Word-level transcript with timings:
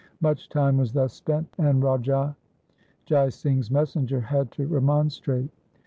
Much 0.19 0.49
time 0.49 0.77
was 0.77 0.91
thus 0.93 1.13
spent, 1.13 1.47
and 1.59 1.83
Raja 1.83 2.35
Jai 3.05 3.29
Singh's 3.29 3.69
messenger 3.69 4.19
had 4.19 4.49
to 4.53 4.65
remonstrate. 4.65 5.51